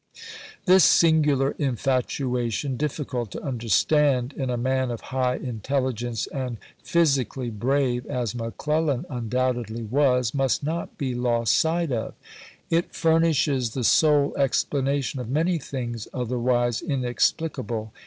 This 0.65 0.83
singular 0.83 1.51
infatuation, 1.59 2.75
difficult 2.75 3.29
to 3.33 3.45
under 3.45 3.69
stand 3.69 4.33
in 4.33 4.49
a 4.49 4.57
man 4.57 4.89
of 4.89 5.01
high 5.13 5.35
intelligence 5.35 6.25
and 6.25 6.57
physically 6.81 7.51
brave, 7.51 8.07
as 8.07 8.33
McClellan 8.33 9.05
undoubtedly 9.11 9.83
was, 9.83 10.33
must 10.33 10.63
not 10.63 10.97
be 10.97 11.13
lost 11.13 11.55
sight 11.55 11.91
of. 11.91 12.15
It 12.71 12.95
furnishes 12.95 13.75
the 13.75 13.83
sole 13.83 14.35
explanation 14.37 15.19
of 15.19 15.29
many 15.29 15.59
things 15.59 16.07
otherwise 16.15 16.81
inexplicable. 16.81 17.93